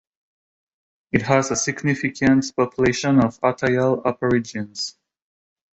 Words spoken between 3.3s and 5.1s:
Atayal aborigines.